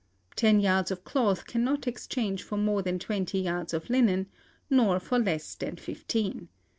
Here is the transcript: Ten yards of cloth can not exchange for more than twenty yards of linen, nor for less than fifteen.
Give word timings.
Ten 0.35 0.59
yards 0.59 0.89
of 0.89 1.03
cloth 1.03 1.45
can 1.45 1.63
not 1.63 1.85
exchange 1.85 2.41
for 2.41 2.57
more 2.57 2.81
than 2.81 2.97
twenty 2.97 3.37
yards 3.39 3.71
of 3.71 3.87
linen, 3.87 4.25
nor 4.67 4.99
for 4.99 5.19
less 5.19 5.53
than 5.53 5.75
fifteen. 5.75 6.49